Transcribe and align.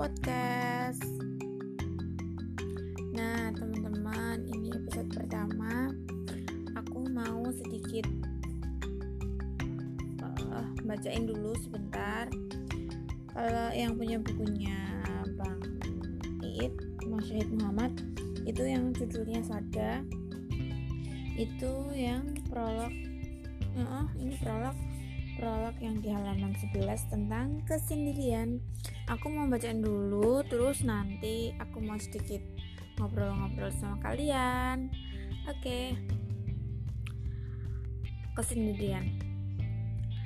podcast. 0.00 1.04
Nah, 3.12 3.52
teman-teman, 3.52 4.48
ini 4.48 4.72
episode 4.72 5.12
pertama. 5.12 5.92
Aku 6.72 7.04
mau 7.12 7.44
sedikit 7.52 8.08
uh, 10.24 10.64
bacain 10.88 11.28
dulu 11.28 11.52
sebentar. 11.60 12.32
Kalau 13.28 13.68
yang 13.76 13.92
punya 14.00 14.16
bukunya 14.24 15.04
Bang 15.36 15.60
Iit, 16.48 16.72
Mas 17.04 17.28
Syahid 17.28 17.52
Muhammad, 17.60 17.92
itu 18.48 18.64
yang 18.64 18.96
judulnya 18.96 19.44
Sada. 19.44 20.00
Itu 21.36 21.92
yang 21.92 22.24
prolog. 22.48 22.88
Uh, 23.76 24.08
ini 24.16 24.32
prolog 24.40 24.72
prolog 25.40 25.72
yang 25.80 26.04
di 26.04 26.12
halaman 26.12 26.52
11 26.52 27.08
tentang 27.08 27.64
kesendirian. 27.64 28.60
Aku 29.08 29.32
mau 29.32 29.48
bacain 29.48 29.80
dulu, 29.80 30.44
terus 30.44 30.84
nanti 30.84 31.56
aku 31.56 31.80
mau 31.80 31.96
sedikit 31.96 32.44
ngobrol-ngobrol 33.00 33.72
sama 33.72 33.96
kalian. 34.04 34.92
Oke. 35.48 35.96
Kesendirian. 38.36 39.16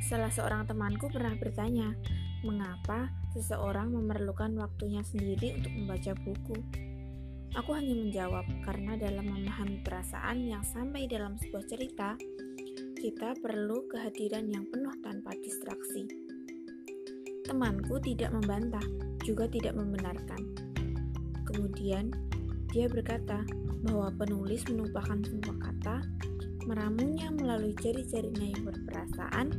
Salah 0.03 0.35
seorang 0.35 0.67
temanku 0.67 1.07
pernah 1.07 1.39
bertanya, 1.39 1.95
mengapa 2.43 3.15
seseorang 3.39 3.95
memerlukan 3.95 4.51
waktunya 4.59 5.07
sendiri 5.07 5.63
untuk 5.63 5.73
membaca 5.79 6.13
buku. 6.27 6.59
Aku 7.55 7.71
hanya 7.79 7.95
menjawab 7.95 8.51
karena 8.67 8.99
dalam 8.99 9.31
memahami 9.31 9.79
perasaan 9.87 10.43
yang 10.43 10.67
sampai 10.67 11.07
dalam 11.07 11.39
sebuah 11.39 11.65
cerita, 11.71 12.19
kita 13.05 13.37
perlu 13.37 13.85
kehadiran 13.93 14.49
yang 14.49 14.65
penuh 14.73 14.97
tanpa 15.05 15.37
distraksi. 15.45 16.09
Temanku 17.45 18.01
tidak 18.01 18.33
membantah, 18.33 18.81
juga 19.21 19.45
tidak 19.45 19.77
membenarkan. 19.77 20.41
Kemudian, 21.45 22.09
dia 22.73 22.89
berkata 22.89 23.45
bahwa 23.85 24.09
penulis 24.17 24.65
menumpahkan 24.73 25.21
semua 25.21 25.53
kata, 25.61 26.01
meramunya 26.65 27.29
melalui 27.29 27.77
jari-jarinya 27.77 28.57
yang 28.57 28.73
berperasaan, 28.73 29.53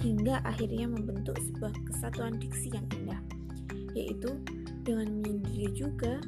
hingga 0.00 0.40
akhirnya 0.40 0.88
membentuk 0.88 1.36
sebuah 1.52 1.76
kesatuan 1.92 2.40
diksi 2.40 2.72
yang 2.72 2.88
indah, 2.96 3.20
yaitu 3.92 4.32
dengan 4.80 5.12
menyendiri 5.20 5.76
juga 5.76 6.24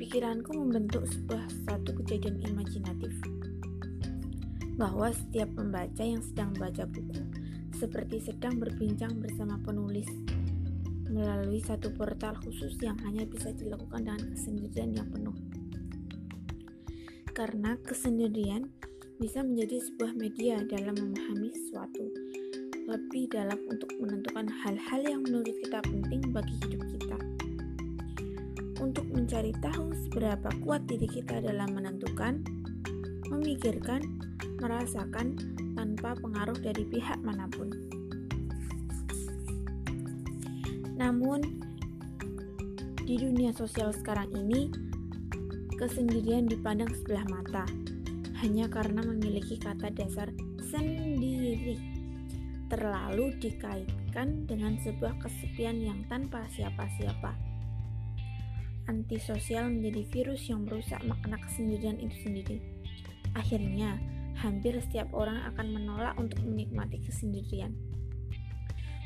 pikiranku 0.00 0.56
membentuk 0.56 1.04
sebuah 1.04 1.44
satu 1.68 1.92
kejadian 2.00 2.40
imajinatif 2.48 3.12
bahwa 4.78 5.10
setiap 5.10 5.50
pembaca 5.58 6.00
yang 6.06 6.22
sedang 6.22 6.54
membaca 6.54 6.86
buku 6.86 7.22
seperti 7.78 8.22
sedang 8.22 8.58
berbincang 8.58 9.18
bersama 9.22 9.58
penulis 9.62 10.06
melalui 11.08 11.62
satu 11.62 11.90
portal 11.94 12.36
khusus 12.42 12.76
yang 12.82 12.98
hanya 13.06 13.24
bisa 13.24 13.54
dilakukan 13.54 14.04
dengan 14.04 14.22
kesendirian 14.34 14.90
yang 14.92 15.08
penuh. 15.08 15.36
Karena 17.32 17.78
kesendirian 17.80 18.68
bisa 19.18 19.42
menjadi 19.42 19.82
sebuah 19.88 20.12
media 20.14 20.60
dalam 20.68 20.94
memahami 20.94 21.48
sesuatu, 21.54 22.04
lebih 22.86 23.30
dalam 23.30 23.58
untuk 23.70 23.88
menentukan 23.98 24.46
hal-hal 24.62 25.00
yang 25.06 25.22
menurut 25.24 25.54
kita 25.64 25.80
penting 25.86 26.22
bagi 26.34 26.54
hidup 26.66 26.82
kita. 26.98 27.18
Untuk 28.78 29.06
mencari 29.10 29.54
tahu 29.58 29.90
seberapa 30.06 30.50
kuat 30.62 30.86
diri 30.86 31.08
kita 31.08 31.40
dalam 31.40 31.72
menentukan, 31.72 32.42
memikirkan, 33.32 34.27
merasakan 34.58 35.38
tanpa 35.78 36.18
pengaruh 36.18 36.58
dari 36.58 36.82
pihak 36.88 37.18
mana 37.22 37.46
pun. 37.50 37.70
Namun, 40.98 41.40
di 43.06 43.14
dunia 43.16 43.54
sosial 43.54 43.94
sekarang 43.94 44.28
ini, 44.34 44.68
kesendirian 45.78 46.50
dipandang 46.50 46.90
sebelah 46.90 47.22
mata 47.30 47.64
hanya 48.42 48.66
karena 48.66 49.02
memiliki 49.06 49.56
kata 49.58 49.94
dasar 49.94 50.28
sendiri. 50.68 51.78
Terlalu 52.68 53.32
dikaitkan 53.40 54.44
dengan 54.44 54.76
sebuah 54.82 55.16
kesepian 55.22 55.80
yang 55.80 56.04
tanpa 56.10 56.44
siapa-siapa. 56.52 57.32
Antisosial 58.90 59.72
menjadi 59.72 60.02
virus 60.12 60.50
yang 60.50 60.66
merusak 60.66 61.00
makna 61.06 61.40
kesendirian 61.40 61.96
itu 62.02 62.16
sendiri. 62.26 62.58
Akhirnya, 63.32 63.96
hampir 64.38 64.78
setiap 64.78 65.10
orang 65.10 65.42
akan 65.54 65.74
menolak 65.74 66.14
untuk 66.14 66.38
menikmati 66.46 67.02
kesendirian. 67.02 67.74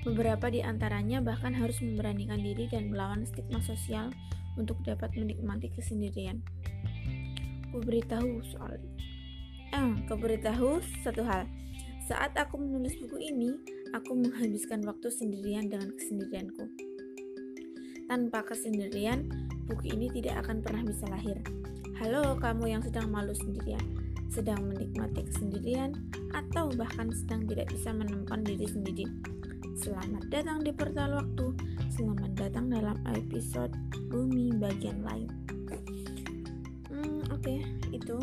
Beberapa 0.02 0.50
di 0.50 0.60
antaranya 0.60 1.22
bahkan 1.22 1.54
harus 1.54 1.78
memberanikan 1.78 2.42
diri 2.42 2.66
dan 2.68 2.90
melawan 2.90 3.22
stigma 3.24 3.62
sosial 3.62 4.10
untuk 4.58 4.76
dapat 4.84 5.14
menikmati 5.14 5.72
kesendirian. 5.72 6.42
Kuberitahu 7.72 8.42
soal 8.52 8.76
eh, 9.72 9.92
kuberitahu 10.10 10.82
satu 11.00 11.22
hal. 11.24 11.48
Saat 12.04 12.34
aku 12.36 12.58
menulis 12.58 12.98
buku 12.98 13.30
ini, 13.30 13.56
aku 13.94 14.12
menghabiskan 14.18 14.82
waktu 14.84 15.08
sendirian 15.08 15.70
dengan 15.70 15.88
kesendirianku. 15.94 16.66
Tanpa 18.10 18.44
kesendirian, 18.44 19.30
buku 19.70 19.96
ini 19.96 20.10
tidak 20.12 20.44
akan 20.44 20.60
pernah 20.60 20.82
bisa 20.82 21.08
lahir. 21.08 21.40
Halo 22.02 22.36
kamu 22.36 22.74
yang 22.74 22.82
sedang 22.82 23.08
malu 23.08 23.32
sendirian 23.32 24.01
sedang 24.32 24.64
menikmati 24.64 25.28
kesendirian, 25.28 25.92
atau 26.32 26.72
bahkan 26.72 27.12
sedang 27.12 27.44
tidak 27.44 27.68
bisa 27.68 27.92
menemukan 27.92 28.40
diri 28.40 28.64
sendiri. 28.64 29.04
Selamat 29.76 30.24
datang 30.32 30.64
di 30.64 30.72
portal 30.72 31.20
waktu. 31.20 31.52
Selamat 31.92 32.32
datang 32.32 32.72
dalam 32.72 32.96
episode 33.12 33.76
Bumi 34.08 34.56
bagian 34.56 35.04
lain. 35.04 35.28
Hmm, 36.88 37.20
oke, 37.28 37.44
okay, 37.44 37.60
itu 37.92 38.16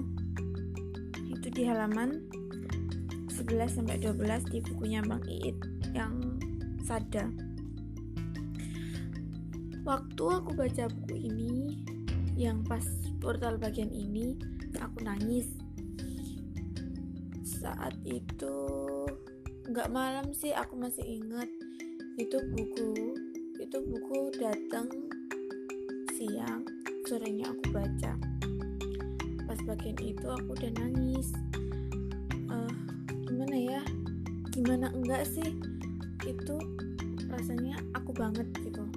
itu 1.30 1.48
di 1.54 1.70
halaman 1.70 2.26
11 3.30 3.70
sampai 3.70 4.02
12 4.02 4.50
di 4.50 4.66
bukunya 4.66 5.06
Bang 5.06 5.22
Iit 5.30 5.58
yang 5.94 6.42
Sada. 6.90 7.30
Waktu 9.86 10.26
aku 10.26 10.58
baca 10.58 10.90
buku 10.90 11.16
ini 11.30 11.86
yang 12.34 12.66
pas 12.66 12.82
portal 13.22 13.62
bagian 13.62 13.94
ini 13.94 14.34
aku 14.82 15.06
nangis 15.06 15.50
saat 17.60 17.94
itu. 18.08 18.56
Nggak 19.68 19.92
malam 19.92 20.32
sih 20.32 20.56
aku 20.56 20.80
masih 20.80 21.04
ingat. 21.04 21.52
Itu 22.16 22.40
buku 22.56 23.14
itu 23.60 23.78
buku 23.84 24.32
datang 24.40 24.88
siang 26.16 26.64
sorenya 27.04 27.52
aku 27.52 27.64
baca. 27.76 28.16
Pas 29.44 29.60
bagian 29.68 30.00
itu 30.00 30.26
aku 30.26 30.56
udah 30.56 30.72
nangis. 30.80 31.36
Uh, 32.48 32.72
gimana 33.28 33.58
ya? 33.60 33.82
Gimana 34.56 34.88
enggak 34.96 35.28
sih? 35.28 35.60
Itu 36.24 36.56
rasanya 37.28 37.78
aku 37.94 38.16
banget 38.16 38.48
gitu. 38.64 38.88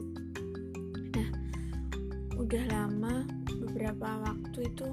Nah 1.18 1.28
udah 2.38 2.64
lama 2.70 3.26
beberapa 3.60 4.08
waktu 4.24 4.70
itu 4.70 4.88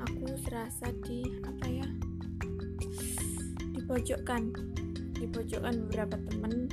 aku 0.00 0.26
serasa 0.42 0.90
di 1.06 1.22
apa 1.44 1.66
ya 1.68 1.88
dipojokkan. 3.88 4.52
Dipojokkan 5.16 5.88
beberapa 5.88 6.20
temen. 6.28 6.68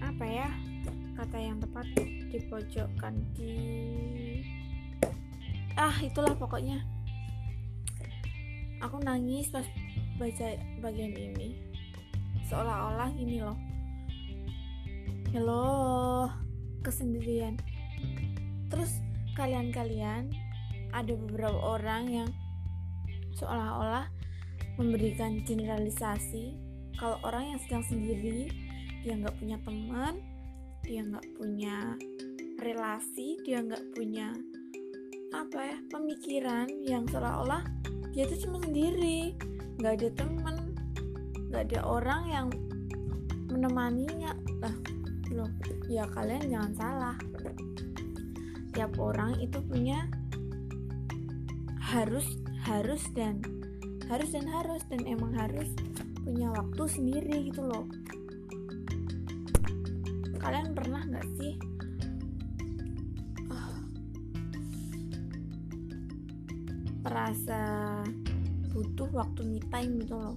Apa 0.00 0.24
ya? 0.24 0.48
Kata 1.12 1.36
yang 1.36 1.60
tepat 1.60 1.84
dipojokkan 2.32 3.12
di 3.36 3.52
ah 5.76 5.92
itulah 6.00 6.32
pokoknya. 6.40 6.80
Aku 8.80 8.96
nangis 9.04 9.52
pas 9.52 9.68
baca 10.16 10.56
bagian 10.80 11.12
ini. 11.12 11.60
Seolah-olah 12.48 13.12
ini 13.20 13.44
loh. 13.44 13.60
Hello 15.36 16.32
kesendirian. 16.80 17.60
Terus 18.72 19.04
kalian-kalian 19.36 20.32
ada 20.96 21.12
beberapa 21.12 21.60
orang 21.60 22.08
yang 22.08 22.28
seolah-olah 23.36 24.17
memberikan 24.78 25.42
generalisasi 25.42 26.54
kalau 26.96 27.18
orang 27.26 27.54
yang 27.54 27.60
sedang 27.66 27.84
sendiri 27.84 28.48
dia 29.02 29.14
nggak 29.18 29.36
punya 29.36 29.58
teman 29.66 30.14
dia 30.86 31.02
nggak 31.02 31.26
punya 31.34 31.76
relasi 32.62 33.38
dia 33.42 33.60
nggak 33.62 33.82
punya 33.92 34.32
apa 35.34 35.60
ya 35.60 35.78
pemikiran 35.92 36.66
yang 36.88 37.04
seolah-olah 37.10 37.60
dia 38.18 38.26
itu 38.26 38.50
cuma 38.50 38.58
sendiri. 38.64 39.36
Nggak 39.78 39.92
ada 40.00 40.08
teman 40.18 40.56
nggak 41.48 41.62
ada 41.70 41.80
orang 41.86 42.22
yang 42.26 42.46
menemaninya. 43.46 44.34
Lah 44.58 44.74
loh 45.30 45.50
ya 45.86 46.02
kalian 46.10 46.50
jangan 46.50 46.72
salah. 46.74 47.16
Tiap 48.74 48.98
orang 48.98 49.38
itu 49.38 49.62
punya 49.62 50.10
harus 51.78 52.26
harus 52.66 53.00
dan 53.14 53.38
harus 54.08 54.32
dan 54.32 54.48
harus 54.48 54.82
dan 54.88 55.04
emang 55.04 55.36
harus 55.36 55.68
punya 56.24 56.48
waktu 56.52 56.82
sendiri 56.88 57.52
gitu 57.52 57.60
loh. 57.60 57.84
Kalian 60.40 60.72
pernah 60.72 61.04
nggak 61.04 61.28
sih? 61.36 61.52
Uh, 63.52 63.76
merasa 67.04 67.60
butuh 68.72 69.08
waktu 69.12 69.40
me 69.44 69.60
time 69.68 70.00
gitu 70.00 70.16
loh. 70.16 70.36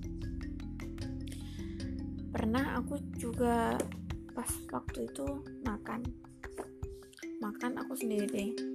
Pernah 2.32 2.80
aku 2.80 3.00
juga 3.16 3.80
pas 4.36 4.52
waktu 4.72 5.08
itu 5.08 5.28
makan. 5.64 6.04
Makan 7.40 7.72
aku 7.80 7.96
sendiri 7.96 8.28
deh 8.28 8.71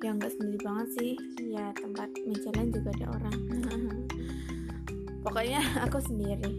ya 0.00 0.16
nggak 0.16 0.32
sendiri 0.32 0.58
banget 0.64 0.88
sih. 0.96 1.12
Ya 1.52 1.76
tempat 1.76 2.08
meja 2.24 2.48
lain 2.56 2.72
juga 2.72 2.90
ada 2.96 3.06
orang. 3.20 3.36
Pokoknya 5.24 5.60
aku 5.84 5.98
sendiri. 6.00 6.54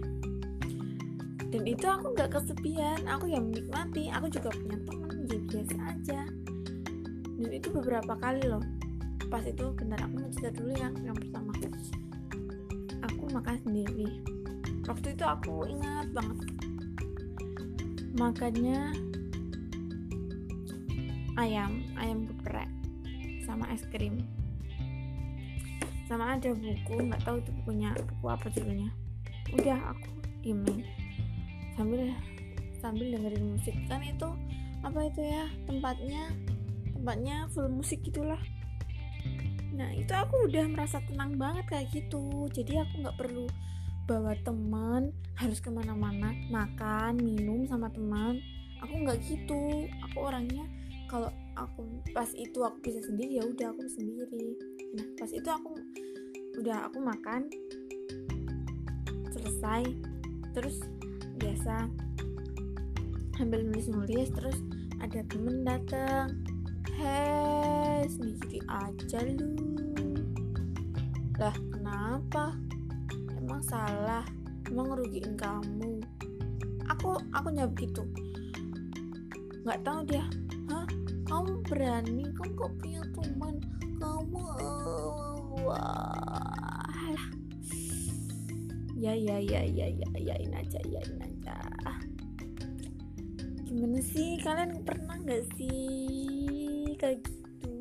Dan 1.52 1.64
itu 1.66 1.86
aku 1.90 2.14
nggak 2.14 2.32
kesepian. 2.38 3.02
Aku 3.10 3.26
yang 3.26 3.50
menikmati. 3.50 4.14
Aku 4.14 4.30
juga 4.30 4.54
punya 4.54 4.78
teman 4.86 5.18
ya 5.26 5.40
biasa 5.50 5.78
aja. 5.90 6.22
Dan 7.42 7.50
itu 7.50 7.68
beberapa 7.74 8.14
kali 8.22 8.46
loh. 8.46 8.62
Pas 9.34 9.42
itu 9.42 9.66
benar 9.74 9.98
aku 10.06 10.16
mau 10.22 10.32
cerita 10.38 10.52
dulu 10.62 10.72
yang 10.78 10.94
yang 11.02 11.18
pertama. 11.18 11.52
Aku 13.10 13.24
makan 13.34 13.58
sendiri. 13.66 14.22
Waktu 14.86 15.18
itu 15.18 15.26
aku 15.26 15.66
ingat 15.66 16.14
banget. 16.14 16.40
Makannya 18.12 18.80
ayam 21.40 21.82
ayam 21.96 22.28
geprek 22.28 22.81
sama 23.52 23.68
es 23.76 23.84
krim. 23.92 24.24
Sama 26.08 26.40
ada 26.40 26.56
buku 26.56 26.96
nggak 27.04 27.20
tahu 27.28 27.44
itu 27.44 27.52
bukunya 27.60 27.92
buku 28.00 28.26
apa 28.32 28.48
judulnya. 28.48 28.88
Udah 29.52 29.92
aku 29.92 30.08
diemin 30.40 30.88
sambil 31.76 32.16
sambil 32.80 33.12
dengerin 33.12 33.52
musik. 33.52 33.76
Kan 33.92 34.00
itu 34.08 34.32
apa 34.88 35.00
itu 35.04 35.20
ya 35.20 35.52
tempatnya 35.68 36.32
tempatnya 36.96 37.36
full 37.52 37.68
musik 37.68 38.00
gitulah. 38.08 38.40
Nah 39.76 39.92
itu 39.92 40.16
aku 40.16 40.48
udah 40.48 40.72
merasa 40.72 41.04
tenang 41.04 41.36
banget 41.36 41.68
kayak 41.68 41.92
gitu. 41.92 42.48
Jadi 42.56 42.80
aku 42.80 43.04
nggak 43.04 43.20
perlu 43.20 43.52
bawa 44.08 44.32
teman 44.48 45.12
harus 45.36 45.60
ke 45.60 45.68
mana-mana. 45.68 46.32
Makan 46.48 47.20
minum 47.20 47.68
sama 47.68 47.92
teman. 47.92 48.40
Aku 48.80 48.96
nggak 48.96 49.20
gitu. 49.28 49.92
Aku 50.08 50.24
orangnya 50.24 50.64
kalau 51.12 51.28
aku 51.66 51.84
pas 52.14 52.30
itu 52.34 52.60
aku 52.62 52.78
bisa 52.82 53.00
sendiri 53.06 53.38
ya 53.40 53.44
udah 53.46 53.68
aku 53.74 53.86
sendiri. 53.86 54.58
Nah 54.98 55.08
pas 55.18 55.30
itu 55.30 55.50
aku 55.50 55.72
udah 56.62 56.90
aku 56.90 56.98
makan 57.00 57.48
selesai 59.32 59.88
terus 60.52 60.84
biasa 61.40 61.88
ambil 63.40 63.66
nulis 63.66 63.88
nulis 63.90 64.30
terus 64.36 64.58
ada 65.02 65.26
temen 65.26 65.66
datang 65.66 66.36
hei 66.98 68.06
sendiri 68.10 68.60
aja 68.70 69.20
lu. 69.26 69.56
Lah 71.42 71.56
kenapa? 71.74 72.54
Emang 73.38 73.62
salah 73.66 74.26
emang 74.70 74.94
ngerugiin 74.94 75.34
kamu. 75.38 76.02
Aku 76.92 77.18
aku 77.34 77.48
jawab 77.56 77.74
gitu 77.80 78.04
nggak 79.62 79.82
tahu 79.86 80.00
dia 80.10 80.26
hah 80.74 80.86
kamu 81.32 81.64
berani? 81.64 82.28
Kamu 82.36 82.52
kok 82.60 82.72
punya 82.84 83.02
teman? 83.16 83.56
Kamu 84.04 84.44
wah. 85.64 87.16
Ya 89.00 89.16
ya 89.16 89.40
ya 89.40 89.64
ya 89.64 89.88
ya 89.88 90.08
yain 90.20 90.52
aja 90.52 90.80
yain 90.84 91.16
aja. 91.24 91.56
Gimana 93.64 94.04
sih? 94.04 94.44
Kalian 94.44 94.84
pernah 94.84 95.16
nggak 95.24 95.48
sih 95.56 96.92
kayak 97.00 97.24
gitu? 97.24 97.80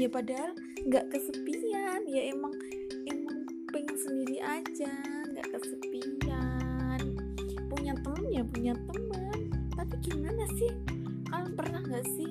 Ya 0.00 0.08
padahal 0.08 0.56
nggak 0.88 1.04
kesepian. 1.12 2.00
Ya 2.08 2.32
emang 2.32 2.56
emang 3.04 3.44
pengen 3.68 3.96
sendiri 4.00 4.40
aja 4.40 4.92
nggak 5.36 5.48
kesepian. 5.52 7.00
Punya 7.68 7.92
temen 8.00 8.24
ya 8.32 8.42
punya 8.48 8.72
teman 8.88 9.38
tapi 9.78 9.94
gimana 10.02 10.42
sih 10.58 10.74
nggak 11.98 12.14
sih? 12.14 12.30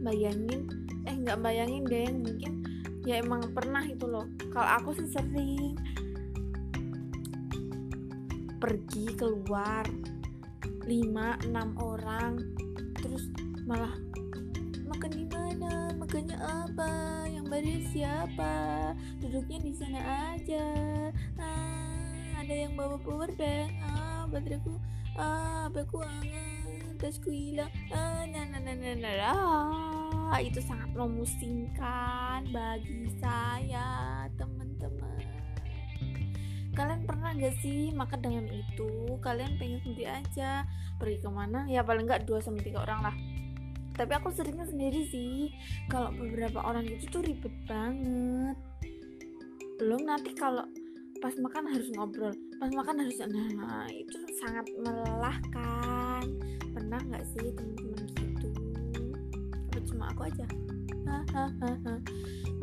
Bayangin. 0.00 0.72
Eh 1.04 1.12
nggak 1.20 1.44
bayangin 1.44 1.84
deh 1.84 2.08
mungkin 2.16 2.64
ya 3.04 3.20
emang 3.20 3.44
pernah 3.52 3.84
itu 3.84 4.08
loh. 4.08 4.24
Kalau 4.48 4.68
aku 4.80 4.96
sih 4.96 5.04
sering 5.12 5.76
pergi 8.56 9.04
keluar 9.20 9.84
5-6 10.88 11.76
orang. 11.76 12.40
Terus 12.96 13.28
malah 13.68 13.92
makan 14.88 15.12
di 15.12 15.28
mana? 15.28 15.92
Makannya 16.00 16.40
apa? 16.40 16.92
Yang 17.28 17.44
bayar 17.52 17.80
siapa? 17.92 18.54
Duduknya 19.20 19.60
di 19.60 19.72
sana 19.76 20.00
aja. 20.32 20.72
Ah, 21.36 22.40
ada 22.40 22.54
yang 22.64 22.72
bawa 22.80 22.96
power 22.96 23.28
bank. 23.36 23.76
Ah 23.84 24.24
bateraiku 24.24 24.72
ah 25.20 25.68
aku 25.72 26.00
anget 26.04 26.57
tasku 26.98 27.30
hilang 27.30 27.70
ah 27.94 28.26
nah 28.26 28.44
nah 28.50 28.60
nah, 28.60 28.74
nah. 28.74 30.40
itu 30.42 30.58
sangat 30.60 30.90
memusingkan 30.92 32.44
bagi 32.50 33.08
saya 33.16 34.26
teman-teman. 34.34 35.24
Kalian 36.74 37.02
pernah 37.06 37.34
gak 37.34 37.58
sih 37.58 37.90
makan 37.90 38.20
dengan 38.22 38.46
itu? 38.50 39.18
Kalian 39.18 39.58
pengen 39.58 39.82
sendiri 39.82 40.06
aja 40.10 40.62
pergi 40.98 41.18
ke 41.22 41.30
mana 41.30 41.66
ya 41.66 41.82
paling 41.82 42.06
nggak 42.06 42.26
dua 42.26 42.38
sama 42.42 42.62
tiga 42.62 42.86
orang 42.86 43.10
lah. 43.10 43.14
Tapi 43.98 44.12
aku 44.14 44.30
seringnya 44.30 44.66
sendiri 44.66 45.02
sih. 45.10 45.50
Kalau 45.90 46.14
beberapa 46.14 46.62
orang 46.62 46.86
itu 46.86 47.10
tuh 47.10 47.22
ribet 47.22 47.50
banget. 47.66 48.54
Belum 49.78 50.06
nanti 50.06 50.34
kalau 50.38 50.66
pas 51.18 51.34
makan 51.34 51.66
harus 51.66 51.90
ngobrol 51.98 52.30
pas 52.62 52.70
makan 52.70 53.02
harus 53.02 53.18
nah 53.26 53.90
itu 53.90 54.18
sangat 54.38 54.70
melelahkan 54.78 55.97
pernah 56.88 57.04
nggak 57.04 57.26
sih 57.36 57.52
teman-teman 57.52 58.00
gitu? 58.16 58.48
Apa 59.68 59.78
cuma 59.92 60.04
aku 60.08 60.24
aja? 60.24 60.46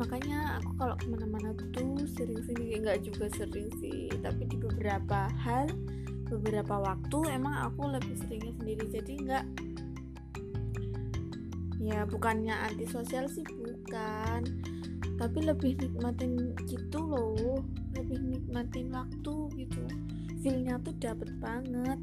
Makanya 0.02 0.58
aku 0.58 0.70
kalau 0.82 0.98
ke 0.98 1.06
mana-mana 1.06 1.54
tuh 1.70 2.02
sering 2.10 2.42
sini 2.42 2.74
nggak 2.82 3.06
juga 3.06 3.30
sering 3.38 3.70
sih. 3.78 4.10
Tapi 4.18 4.50
di 4.50 4.58
beberapa 4.58 5.30
hal 5.30 5.70
beberapa 6.26 6.74
waktu 6.74 7.38
emang 7.38 7.70
aku 7.70 7.86
lebih 7.86 8.18
seringnya 8.26 8.50
sendiri. 8.58 8.84
Jadi 8.90 9.12
nggak 9.30 9.44
ya 11.86 12.02
bukannya 12.10 12.66
antisosial 12.66 13.30
sih 13.30 13.46
bukan. 13.46 14.42
Tapi 15.22 15.38
lebih 15.38 15.78
nikmatin 15.78 16.50
gitu 16.66 16.98
loh. 16.98 17.62
Lebih 17.94 18.18
nikmatin 18.26 18.90
waktu 18.90 19.34
gitu. 19.54 19.82
Feelnya 20.42 20.82
tuh 20.82 20.98
dapet 20.98 21.30
banget 21.38 22.02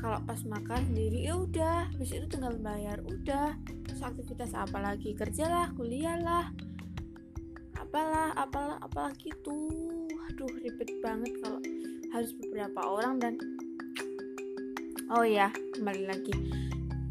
kalau 0.00 0.16
pas 0.24 0.40
makan 0.48 0.80
sendiri 0.90 1.28
ya 1.28 1.36
udah. 1.36 1.92
Habis 1.92 2.16
itu 2.16 2.26
tinggal 2.32 2.56
bayar 2.56 2.96
udah. 3.04 3.52
Terus 3.84 4.00
aktivitas 4.00 4.56
apa 4.56 4.80
lagi? 4.80 5.12
Kerjalah 5.12 5.76
kuliah 5.76 6.16
lah. 6.16 6.48
Apalah 7.76 8.32
apalah 8.32 8.80
apalah 8.80 9.12
gitu. 9.20 9.68
Aduh 10.32 10.48
ribet 10.64 10.88
banget 11.04 11.36
kalau 11.44 11.60
harus 12.16 12.32
beberapa 12.40 12.80
orang 12.80 13.20
dan 13.20 13.34
oh 15.12 15.22
ya 15.28 15.52
kembali 15.76 16.08
lagi. 16.08 16.32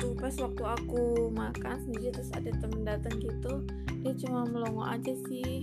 Tuh 0.01 0.17
pas 0.17 0.33
waktu 0.41 0.63
aku 0.65 1.29
makan 1.29 1.77
sendiri 1.85 2.09
terus 2.09 2.33
ada 2.33 2.49
temen 2.57 2.81
datang 2.83 3.15
gitu 3.21 3.63
dia 3.99 4.15
cuma 4.25 4.47
melongo 4.49 4.81
aja 4.81 5.13
sih. 5.29 5.61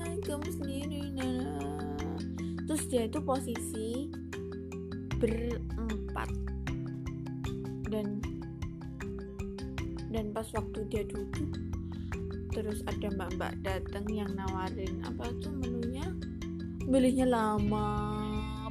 Hai 0.00 0.16
kamu 0.24 0.48
sendiri 0.48 1.02
nah 1.12 1.76
terus 2.64 2.86
dia 2.88 3.10
itu 3.10 3.18
posisi 3.20 4.08
berempat 6.26 7.90
dan 7.90 8.06
dan 10.12 10.24
pas 10.36 10.48
waktu 10.52 10.80
dia 10.92 11.02
duduk 11.08 11.52
terus 12.52 12.84
ada 12.84 13.08
mbak-mbak 13.16 13.56
datang 13.64 14.04
yang 14.12 14.28
nawarin 14.36 15.00
apa 15.08 15.24
tuh 15.40 15.56
menunya. 15.56 16.04
Belinya 16.84 17.24
lama 17.24 17.88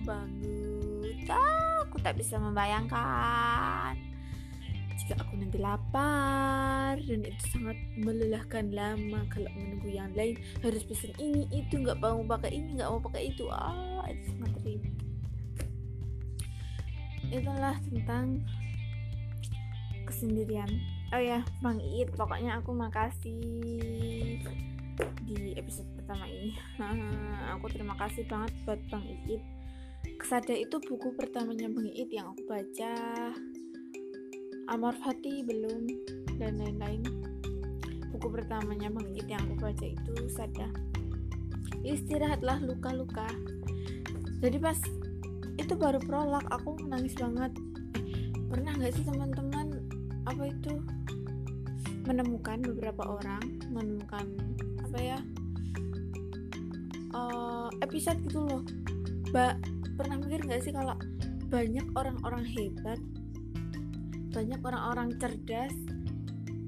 banget. 0.05 1.25
Ah, 1.33 1.81
aku 1.81 1.97
tak 2.05 2.13
bisa 2.21 2.37
membayangkan. 2.37 3.97
Jika 5.01 5.17
aku 5.17 5.33
nanti 5.33 5.57
lapar 5.57 6.93
dan 7.01 7.25
itu 7.25 7.43
sangat 7.49 7.73
melelahkan 7.97 8.69
lama 8.69 9.25
kalau 9.33 9.49
menunggu 9.57 9.89
yang 9.89 10.13
lain. 10.13 10.37
Harus 10.61 10.85
pesan 10.85 11.17
ini 11.17 11.49
itu 11.49 11.81
nggak 11.81 11.97
mau 11.97 12.21
pakai 12.21 12.53
ini 12.53 12.77
nggak 12.77 12.89
mau 12.91 13.01
pakai 13.01 13.33
itu. 13.33 13.49
Ah 13.49 14.05
itu 14.13 14.37
sangat 14.37 14.50
itulah 17.31 17.79
tentang 17.87 18.43
kesendirian. 20.05 20.69
Oh 21.15 21.19
ya 21.19 21.43
Bang 21.63 21.79
Iit 21.79 22.11
pokoknya 22.15 22.59
aku 22.59 22.75
makasih 22.75 23.39
di 25.25 25.55
episode 25.55 25.87
pertama 25.95 26.27
ini. 26.27 26.55
Aku 27.55 27.71
terima 27.71 27.95
kasih 27.95 28.27
banget 28.27 28.51
buat 28.67 28.79
Bang 28.91 29.07
Iit. 29.07 29.41
Kesada 30.19 30.53
itu 30.53 30.77
buku 30.77 31.15
pertamanya 31.15 31.71
Bang 31.71 31.87
Iit 31.87 32.11
yang 32.11 32.35
aku 32.35 32.43
baca. 32.45 32.93
Amar 34.69 34.95
Fati 34.99 35.41
belum 35.43 35.87
dan 36.37 36.59
lain-lain. 36.59 37.01
Buku 38.11 38.27
pertamanya 38.27 38.91
Bang 38.91 39.07
Iit 39.15 39.27
yang 39.31 39.41
aku 39.47 39.55
baca 39.57 39.85
itu 39.87 40.13
Sada. 40.29 40.67
Istirahatlah 41.81 42.61
luka-luka. 42.61 43.25
Jadi 44.41 44.57
pas 44.61 44.77
itu 45.61 45.73
baru 45.77 45.99
prolog 46.01 46.45
aku 46.49 46.77
menangis 46.81 47.13
banget. 47.15 47.51
Pernah 48.49 48.71
nggak 48.77 48.93
sih 48.97 49.05
teman-teman 49.05 49.77
apa 50.27 50.43
itu 50.49 50.73
menemukan 52.05 52.61
beberapa 52.65 53.05
orang 53.05 53.41
menemukan 53.69 54.25
apa 54.81 54.97
ya 54.99 55.19
uh, 57.13 57.69
episode 57.85 58.19
gitu 58.25 58.43
loh. 58.43 58.61
Ba 59.29 59.55
pernah 59.95 60.17
mikir 60.17 60.41
nggak 60.43 60.65
sih 60.65 60.73
kalau 60.73 60.97
banyak 61.51 61.85
orang-orang 61.93 62.47
hebat 62.47 62.99
banyak 64.31 64.59
orang-orang 64.63 65.11
cerdas 65.19 65.75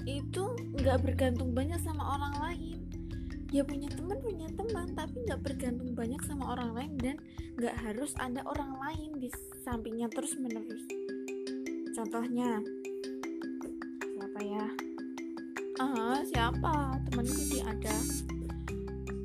itu 0.03 0.43
nggak 0.75 0.99
bergantung 0.99 1.55
banyak 1.55 1.79
sama 1.79 2.19
orang 2.19 2.35
lain 2.43 2.72
ya 3.53 3.61
punya 3.61 3.85
teman 3.85 4.17
punya 4.17 4.49
teman 4.57 4.97
tapi 4.97 5.29
nggak 5.29 5.45
bergantung 5.45 5.93
banyak 5.93 6.17
sama 6.25 6.57
orang 6.57 6.73
lain 6.73 6.93
dan 6.97 7.15
nggak 7.61 7.77
harus 7.85 8.09
ada 8.17 8.41
orang 8.49 8.73
lain 8.81 9.21
di 9.21 9.29
sampingnya 9.61 10.09
terus 10.09 10.33
menerus. 10.41 10.81
Contohnya 11.93 12.57
siapa 14.17 14.39
ya? 14.41 14.65
Ah 15.77 16.17
siapa? 16.25 16.97
Temanku 17.05 17.41
sih 17.45 17.61
ada. 17.61 17.93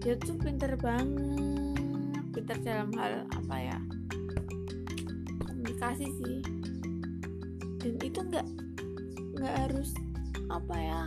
Dia 0.05 0.13
tuh 0.21 0.37
pinter 0.37 0.77
banget 0.77 2.29
pinter 2.37 2.57
dalam 2.61 2.93
hal 3.01 3.25
apa 3.33 3.57
ya? 3.57 3.79
Komunikasi 5.41 6.05
sih. 6.21 6.45
Dan 7.81 7.97
itu 8.05 8.21
nggak 8.21 8.45
nggak 9.41 9.55
harus 9.57 9.97
apa 10.53 10.77
ya? 10.77 11.03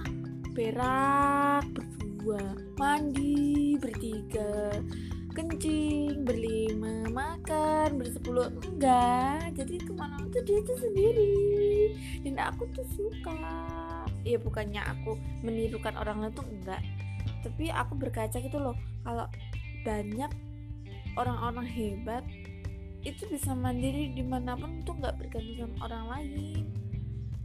Berak 0.57 1.69
berdua 1.69 2.70
mandi 2.81 3.77
bertiga 3.77 4.73
kencing 5.37 6.25
berlima 6.25 7.05
makan 7.13 8.01
bersepuluh 8.01 8.49
enggak. 8.57 9.53
Jadi 9.53 9.85
ke 9.85 9.93
mana 9.93 10.17
tuh 10.33 10.41
dia 10.41 10.65
tuh 10.65 10.73
sendiri. 10.81 11.37
Dan 12.25 12.41
aku 12.41 12.65
tuh 12.73 12.81
suka. 12.97 13.37
Ya 14.25 14.41
bukannya 14.41 14.81
aku 14.81 15.13
menirukan 15.45 15.93
orang 15.93 16.25
lain 16.25 16.33
tuh 16.33 16.41
enggak. 16.49 16.81
Tapi 17.45 17.69
aku 17.69 18.01
berkaca 18.01 18.41
gitu 18.41 18.57
loh 18.57 18.73
kalau 19.05 19.29
banyak 19.85 20.33
orang-orang 21.21 21.69
hebat 21.69 22.25
itu 23.05 23.29
bisa 23.29 23.53
mandiri 23.53 24.09
di 24.09 24.25
mana 24.25 24.57
pun 24.57 24.81
tuh 24.81 24.97
nggak 24.97 25.21
bergantung 25.21 25.69
sama 25.69 25.77
orang 25.85 26.05
lain. 26.17 26.65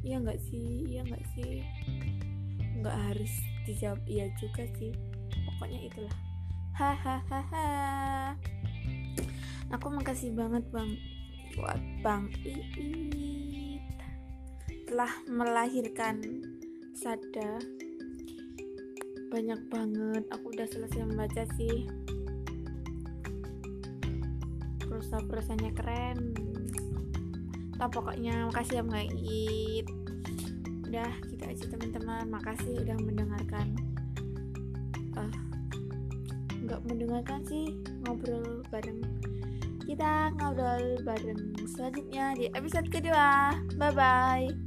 Iya 0.00 0.16
nggak 0.24 0.40
sih? 0.48 0.96
Iya 0.96 1.04
nggak 1.04 1.24
sih? 1.36 1.60
Nggak 2.80 2.96
harus 3.12 3.32
dijawab 3.68 4.00
iya 4.08 4.32
juga 4.40 4.64
sih 4.80 4.96
pokoknya 5.56 5.80
itulah. 5.88 6.16
Hahaha. 6.76 7.64
Aku 9.72 9.88
makasih 9.88 10.36
banget 10.36 10.62
bang 10.68 10.92
buat 11.56 11.80
bang 12.04 12.28
Iit. 12.44 13.82
Telah 14.84 15.12
melahirkan 15.24 16.20
Sada. 16.92 17.56
Banyak 19.32 19.60
banget. 19.72 20.24
Aku 20.36 20.52
udah 20.52 20.68
selesai 20.68 21.00
membaca 21.08 21.48
sih. 21.56 21.88
Prosa-prosanya 24.84 25.72
keren. 25.72 26.36
Nah 27.76 27.88
pokoknya 27.88 28.52
makasih 28.52 28.80
ya 28.80 28.82
Mbak 28.84 29.08
It 29.24 29.88
udah 30.92 31.12
gitu 31.32 31.42
aja 31.44 31.64
teman-teman. 31.72 32.24
Makasih 32.28 32.84
udah 32.84 32.96
mendengarkan 33.00 33.85
uh, 35.16 35.32
nggak 36.66 36.80
mendengarkan 36.88 37.40
sih 37.46 37.76
ngobrol 38.04 38.62
bareng 38.72 39.00
kita 39.86 40.34
ngobrol 40.42 40.98
bareng 41.06 41.54
selanjutnya 41.62 42.34
di 42.34 42.50
episode 42.58 42.90
kedua. 42.90 43.54
Bye 43.78 43.94
bye 43.94 44.65